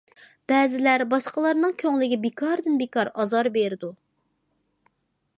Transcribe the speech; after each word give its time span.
بەزىلەر 0.51 1.01
باشقىلارنىڭ 1.09 1.75
كۆڭلىگە 1.83 2.17
بىكاردىن- 2.23 2.79
بىكار 2.79 3.11
ئازار 3.25 3.51
بېرىدۇ. 3.59 3.91